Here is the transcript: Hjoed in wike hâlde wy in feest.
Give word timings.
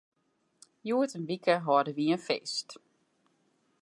Hjoed 0.87 1.11
in 1.17 1.27
wike 1.29 1.55
hâlde 1.65 1.91
wy 1.97 2.05
in 2.15 2.21
feest. 2.27 2.67